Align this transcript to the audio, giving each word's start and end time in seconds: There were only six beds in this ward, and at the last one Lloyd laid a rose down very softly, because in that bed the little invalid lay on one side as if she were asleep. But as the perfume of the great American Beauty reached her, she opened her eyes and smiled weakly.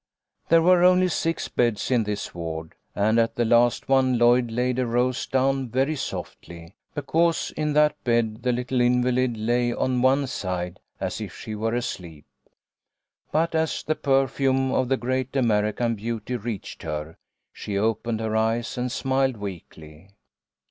There 0.49 0.63
were 0.63 0.83
only 0.83 1.09
six 1.09 1.47
beds 1.47 1.91
in 1.91 2.05
this 2.05 2.33
ward, 2.33 2.73
and 2.95 3.19
at 3.19 3.35
the 3.35 3.45
last 3.45 3.87
one 3.87 4.17
Lloyd 4.17 4.49
laid 4.49 4.79
a 4.79 4.87
rose 4.87 5.27
down 5.27 5.69
very 5.69 5.95
softly, 5.95 6.73
because 6.95 7.51
in 7.55 7.73
that 7.73 8.03
bed 8.03 8.41
the 8.41 8.51
little 8.51 8.81
invalid 8.81 9.37
lay 9.37 9.71
on 9.71 10.01
one 10.01 10.25
side 10.25 10.79
as 10.99 11.21
if 11.21 11.37
she 11.37 11.53
were 11.53 11.75
asleep. 11.75 12.25
But 13.31 13.53
as 13.53 13.83
the 13.83 13.93
perfume 13.93 14.71
of 14.71 14.89
the 14.89 14.97
great 14.97 15.35
American 15.35 15.93
Beauty 15.93 16.35
reached 16.35 16.81
her, 16.81 17.17
she 17.53 17.77
opened 17.77 18.21
her 18.21 18.35
eyes 18.35 18.79
and 18.79 18.91
smiled 18.91 19.37
weakly. 19.37 20.09